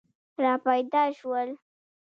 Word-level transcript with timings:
را 0.43 0.53
پیدا 0.65 1.03
شول. 1.17 1.49